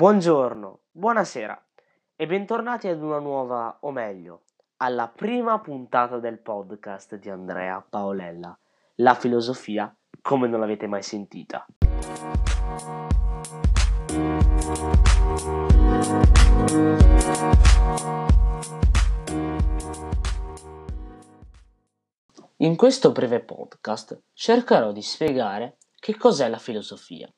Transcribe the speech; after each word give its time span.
Buongiorno, 0.00 0.84
buonasera 0.92 1.62
e 2.16 2.26
bentornati 2.26 2.88
ad 2.88 3.02
una 3.02 3.18
nuova, 3.18 3.80
o 3.80 3.90
meglio, 3.90 4.44
alla 4.78 5.08
prima 5.08 5.60
puntata 5.60 6.18
del 6.18 6.38
podcast 6.38 7.16
di 7.16 7.28
Andrea 7.28 7.84
Paolella, 7.86 8.58
la 8.94 9.12
filosofia 9.12 9.94
come 10.22 10.48
non 10.48 10.60
l'avete 10.60 10.86
mai 10.86 11.02
sentita. 11.02 11.66
In 22.56 22.76
questo 22.76 23.12
breve 23.12 23.40
podcast 23.40 24.22
cercherò 24.32 24.92
di 24.92 25.02
spiegare 25.02 25.76
che 25.98 26.16
cos'è 26.16 26.48
la 26.48 26.56
filosofia, 26.56 27.30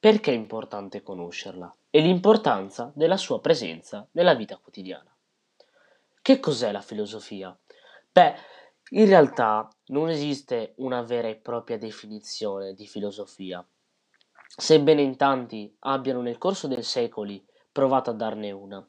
perché 0.00 0.30
è 0.30 0.34
importante 0.34 1.02
conoscerla 1.02 1.70
e 1.96 2.00
l'importanza 2.00 2.92
della 2.94 3.16
sua 3.16 3.40
presenza 3.40 4.06
nella 4.12 4.34
vita 4.34 4.58
quotidiana. 4.58 5.10
Che 6.20 6.40
cos'è 6.40 6.70
la 6.70 6.82
filosofia? 6.82 7.58
Beh, 8.12 8.34
in 8.90 9.06
realtà 9.06 9.66
non 9.86 10.10
esiste 10.10 10.74
una 10.76 11.00
vera 11.00 11.28
e 11.28 11.36
propria 11.36 11.78
definizione 11.78 12.74
di 12.74 12.86
filosofia, 12.86 13.66
sebbene 14.46 15.00
in 15.00 15.16
tanti 15.16 15.74
abbiano 15.78 16.20
nel 16.20 16.36
corso 16.36 16.66
dei 16.68 16.82
secoli 16.82 17.42
provato 17.72 18.10
a 18.10 18.12
darne 18.12 18.50
una. 18.50 18.86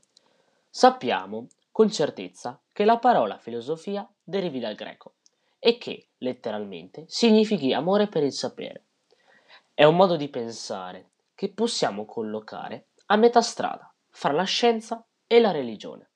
Sappiamo 0.70 1.48
con 1.72 1.90
certezza 1.90 2.62
che 2.74 2.84
la 2.84 2.98
parola 2.98 3.38
filosofia 3.38 4.06
derivi 4.22 4.60
dal 4.60 4.76
greco 4.76 5.14
e 5.60 5.78
che, 5.78 6.10
letteralmente, 6.18 7.06
significhi 7.08 7.72
amore 7.72 8.08
per 8.08 8.24
il 8.24 8.34
sapere. 8.34 8.84
È 9.74 9.86
un 9.86 9.96
modo 9.96 10.18
di 10.18 10.28
pensare 10.28 11.12
che 11.36 11.48
possiamo 11.54 12.04
collocare 12.04 12.88
a 13.10 13.16
metà 13.16 13.42
strada 13.42 13.94
fra 14.10 14.32
la 14.34 14.44
scienza 14.44 15.06
e 15.26 15.40
la 15.40 15.52
religione. 15.52 16.12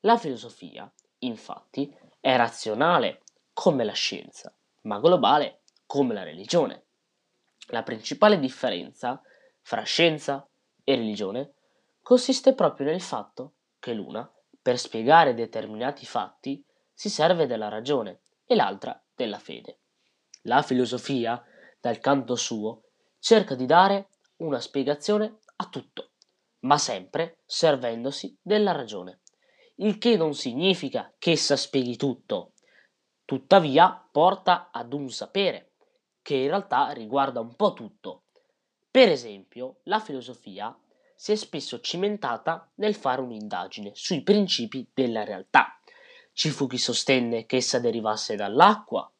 La 0.00 0.16
filosofia, 0.16 0.92
infatti, 1.18 1.96
è 2.20 2.36
razionale 2.36 3.22
come 3.52 3.84
la 3.84 3.92
scienza, 3.92 4.54
ma 4.82 5.00
globale 5.00 5.62
come 5.86 6.14
la 6.14 6.22
religione. 6.22 6.86
La 7.68 7.82
principale 7.82 8.38
differenza 8.38 9.20
fra 9.62 9.82
scienza 9.82 10.48
e 10.84 10.94
religione 10.94 11.54
consiste 12.02 12.54
proprio 12.54 12.86
nel 12.86 13.00
fatto 13.00 13.54
che 13.78 13.92
l'una, 13.92 14.30
per 14.60 14.78
spiegare 14.78 15.34
determinati 15.34 16.06
fatti, 16.06 16.64
si 16.92 17.08
serve 17.08 17.46
della 17.46 17.68
ragione 17.68 18.22
e 18.44 18.54
l'altra 18.54 19.00
della 19.14 19.38
fede. 19.38 19.80
La 20.42 20.62
filosofia, 20.62 21.42
dal 21.80 21.98
canto 21.98 22.36
suo, 22.36 22.82
cerca 23.18 23.56
di 23.56 23.66
dare 23.66 24.10
una 24.36 24.60
spiegazione 24.60 25.38
a 25.56 25.66
tutto, 25.66 26.11
ma 26.62 26.78
sempre 26.78 27.42
servendosi 27.46 28.36
della 28.40 28.72
ragione, 28.72 29.20
il 29.76 29.98
che 29.98 30.16
non 30.16 30.34
significa 30.34 31.12
che 31.18 31.32
essa 31.32 31.56
spieghi 31.56 31.96
tutto, 31.96 32.52
tuttavia 33.24 34.08
porta 34.10 34.70
ad 34.70 34.92
un 34.92 35.08
sapere, 35.10 35.72
che 36.22 36.34
in 36.34 36.48
realtà 36.48 36.90
riguarda 36.90 37.40
un 37.40 37.54
po' 37.56 37.72
tutto. 37.72 38.24
Per 38.90 39.08
esempio, 39.08 39.80
la 39.84 40.00
filosofia 40.00 40.76
si 41.14 41.32
è 41.32 41.36
spesso 41.36 41.80
cimentata 41.80 42.70
nel 42.76 42.94
fare 42.94 43.20
un'indagine 43.20 43.92
sui 43.94 44.22
principi 44.22 44.88
della 44.92 45.24
realtà, 45.24 45.80
ci 46.32 46.48
fu 46.48 46.66
chi 46.66 46.78
sostenne 46.78 47.44
che 47.46 47.56
essa 47.56 47.78
derivasse 47.78 48.36
dall'acqua, 48.36 49.10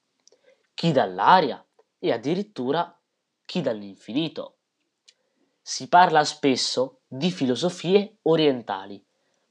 chi 0.75 0.93
dall'aria 0.93 1.65
e 1.99 2.11
addirittura 2.11 2.99
chi 3.45 3.61
dall'infinito. 3.61 4.59
Si 5.65 5.89
parla 5.89 6.25
spesso 6.25 7.03
di 7.07 7.31
filosofie 7.31 8.19
orientali, 8.23 9.01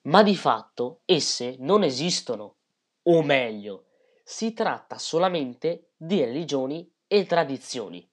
ma 0.04 0.24
di 0.24 0.36
fatto 0.36 1.04
esse 1.06 1.56
non 1.60 1.84
esistono, 1.84 2.58
o 3.04 3.24
meglio, 3.24 3.86
si 4.22 4.52
tratta 4.52 4.98
solamente 4.98 5.92
di 5.96 6.20
religioni 6.22 6.92
e 7.08 7.26
tradizioni. 7.26 8.06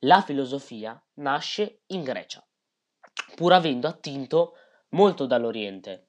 La 0.00 0.22
filosofia 0.22 0.98
nasce 1.16 1.82
in 1.88 2.02
Grecia, 2.02 2.42
pur 3.34 3.52
avendo 3.52 3.88
attinto 3.88 4.54
molto 4.90 5.26
dall'Oriente. 5.26 6.06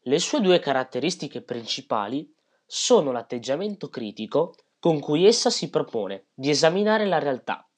Le 0.00 0.18
sue 0.18 0.40
due 0.40 0.58
caratteristiche 0.58 1.42
principali 1.42 2.28
sono 2.66 3.12
l'atteggiamento 3.12 3.88
critico 3.88 4.56
con 4.80 4.98
cui 4.98 5.26
essa 5.26 5.48
si 5.48 5.70
propone 5.70 6.26
di 6.34 6.50
esaminare 6.50 7.06
la 7.06 7.20
realtà 7.20 7.68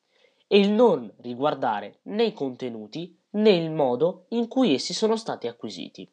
e 0.46 0.58
il 0.58 0.70
non 0.70 1.12
riguardare 1.18 1.98
né 2.02 2.24
i 2.24 2.32
contenuti 2.32 3.18
né 3.30 3.50
il 3.50 3.70
modo 3.70 4.26
in 4.30 4.48
cui 4.48 4.74
essi 4.74 4.94
sono 4.94 5.16
stati 5.16 5.46
acquisiti. 5.46 6.10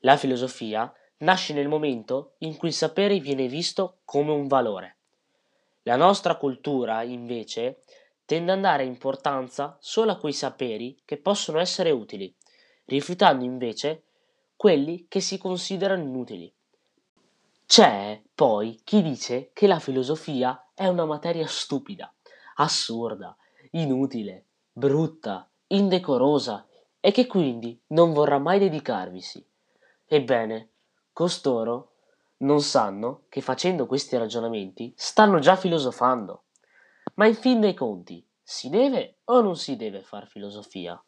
La 0.00 0.16
filosofia 0.16 0.92
nasce 1.18 1.52
nel 1.52 1.68
momento 1.68 2.34
in 2.38 2.56
cui 2.56 2.68
il 2.68 2.74
sapere 2.74 3.18
viene 3.18 3.48
visto 3.48 3.98
come 4.04 4.32
un 4.32 4.46
valore. 4.46 4.96
La 5.82 5.96
nostra 5.96 6.36
cultura, 6.36 7.02
invece, 7.02 7.82
tende 8.24 8.52
a 8.52 8.56
dare 8.56 8.84
importanza 8.84 9.76
solo 9.80 10.12
a 10.12 10.18
quei 10.18 10.34
saperi 10.34 11.00
che 11.04 11.16
possono 11.16 11.58
essere 11.58 11.90
utili, 11.90 12.34
rifiutando 12.84 13.44
invece 13.44 14.04
quelli 14.54 15.06
che 15.08 15.20
si 15.20 15.38
considerano 15.38 16.02
inutili. 16.02 16.52
C'è 17.64 18.22
poi 18.34 18.80
chi 18.84 19.02
dice 19.02 19.50
che 19.52 19.66
la 19.66 19.78
filosofia 19.78 20.70
è 20.74 20.86
una 20.86 21.04
materia 21.04 21.46
stupida, 21.46 22.12
assurda, 22.60 23.36
inutile, 23.72 24.46
brutta, 24.72 25.48
indecorosa 25.68 26.66
e 27.00 27.10
che 27.12 27.26
quindi 27.26 27.80
non 27.88 28.12
vorrà 28.12 28.38
mai 28.38 28.58
dedicarvisi. 28.58 29.44
Ebbene, 30.06 30.70
costoro 31.12 31.92
non 32.38 32.60
sanno 32.60 33.24
che 33.28 33.40
facendo 33.40 33.86
questi 33.86 34.16
ragionamenti 34.16 34.92
stanno 34.96 35.38
già 35.38 35.56
filosofando. 35.56 36.44
Ma 37.14 37.26
in 37.26 37.34
fin 37.34 37.60
dei 37.60 37.74
conti, 37.74 38.24
si 38.42 38.68
deve 38.68 39.18
o 39.24 39.40
non 39.40 39.56
si 39.56 39.76
deve 39.76 40.02
far 40.02 40.26
filosofia? 40.26 41.00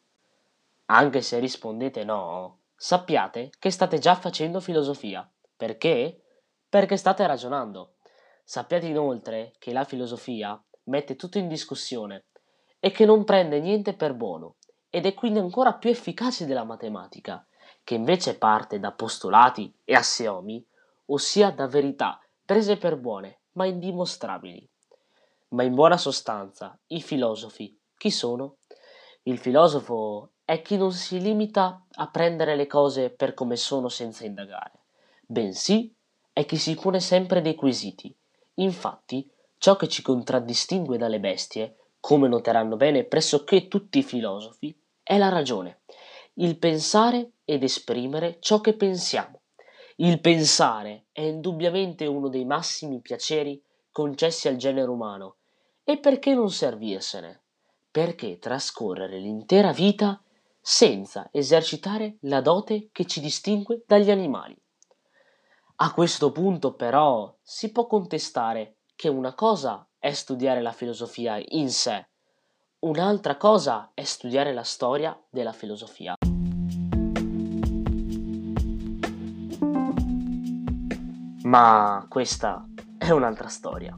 Anche 0.85 1.21
se 1.21 1.39
rispondete 1.39 2.03
no, 2.03 2.59
sappiate 2.75 3.49
che 3.59 3.71
state 3.71 3.97
già 3.97 4.15
facendo 4.15 4.59
filosofia. 4.59 5.29
Perché? 5.55 6.21
Perché 6.67 6.97
state 6.97 7.25
ragionando. 7.25 7.95
Sappiate 8.43 8.87
inoltre 8.87 9.53
che 9.57 9.71
la 9.71 9.85
filosofia 9.85 10.61
mette 10.85 11.15
tutto 11.15 11.37
in 11.37 11.47
discussione 11.47 12.25
e 12.79 12.91
che 12.91 13.05
non 13.05 13.23
prende 13.23 13.59
niente 13.59 13.93
per 13.93 14.13
buono 14.13 14.55
ed 14.89 15.05
è 15.05 15.13
quindi 15.13 15.39
ancora 15.39 15.73
più 15.73 15.89
efficace 15.89 16.45
della 16.45 16.63
matematica, 16.63 17.45
che 17.83 17.95
invece 17.95 18.37
parte 18.37 18.79
da 18.79 18.91
postulati 18.91 19.73
e 19.85 19.93
assiomi, 19.93 20.65
ossia 21.05 21.51
da 21.51 21.67
verità 21.67 22.19
prese 22.43 22.77
per 22.77 22.97
buone 22.97 23.39
ma 23.53 23.65
indimostrabili. 23.65 24.67
Ma 25.49 25.63
in 25.63 25.73
buona 25.73 25.97
sostanza, 25.97 26.77
i 26.87 27.01
filosofi 27.01 27.77
chi 28.01 28.09
sono? 28.09 28.55
Il 29.23 29.37
filosofo 29.37 30.31
è 30.43 30.63
chi 30.63 30.75
non 30.75 30.91
si 30.91 31.21
limita 31.21 31.85
a 31.91 32.09
prendere 32.09 32.55
le 32.55 32.65
cose 32.65 33.11
per 33.11 33.35
come 33.35 33.55
sono 33.55 33.89
senza 33.89 34.25
indagare, 34.25 34.79
bensì 35.21 35.93
è 36.33 36.45
chi 36.45 36.57
si 36.57 36.73
pone 36.73 36.99
sempre 36.99 37.41
dei 37.41 37.53
quesiti. 37.53 38.11
Infatti, 38.55 39.29
ciò 39.61 39.75
che 39.75 39.87
ci 39.87 40.01
contraddistingue 40.01 40.97
dalle 40.97 41.19
bestie, 41.19 41.75
come 41.99 42.27
noteranno 42.27 42.77
bene 42.77 43.03
pressoché 43.03 43.67
tutti 43.67 43.99
i 43.99 44.03
filosofi, 44.03 44.75
è 45.03 45.19
la 45.19 45.29
ragione, 45.29 45.81
il 46.35 46.57
pensare 46.57 47.33
ed 47.45 47.61
esprimere 47.61 48.37
ciò 48.39 48.59
che 48.59 48.73
pensiamo. 48.73 49.41
Il 49.97 50.19
pensare 50.19 51.05
è 51.11 51.21
indubbiamente 51.21 52.07
uno 52.07 52.27
dei 52.27 52.43
massimi 52.43 53.01
piaceri 53.01 53.61
concessi 53.91 54.47
al 54.47 54.55
genere 54.55 54.89
umano. 54.89 55.35
E 55.83 55.99
perché 55.99 56.33
non 56.33 56.49
servirsene? 56.49 57.43
Perché 57.91 58.39
trascorrere 58.39 59.19
l'intera 59.19 59.71
vita 59.71 60.19
senza 60.59 61.29
esercitare 61.31 62.17
la 62.21 62.41
dote 62.41 62.89
che 62.91 63.05
ci 63.05 63.19
distingue 63.19 63.83
dagli 63.85 64.09
animali. 64.09 64.59
A 65.75 65.93
questo 65.93 66.31
punto 66.31 66.73
però 66.73 67.31
si 67.43 67.71
può 67.71 67.85
contestare 67.85 68.77
che 69.01 69.09
una 69.09 69.33
cosa 69.33 69.89
è 69.97 70.11
studiare 70.11 70.61
la 70.61 70.71
filosofia 70.71 71.41
in 71.43 71.71
sé, 71.71 72.07
un'altra 72.81 73.35
cosa 73.35 73.89
è 73.95 74.03
studiare 74.03 74.53
la 74.53 74.61
storia 74.61 75.19
della 75.27 75.53
filosofia. 75.53 76.17
Ma 81.45 82.05
questa 82.07 82.63
è 82.99 83.09
un'altra 83.09 83.47
storia. 83.47 83.97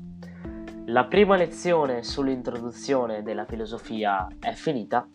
La 0.85 1.03
prima 1.03 1.35
lezione 1.35 2.01
sull'introduzione 2.01 3.23
della 3.23 3.44
filosofia 3.44 4.25
è 4.39 4.53
finita 4.53 5.05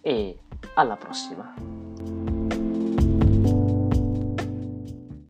e 0.00 0.38
alla 0.76 0.96
prossima. 0.96 1.85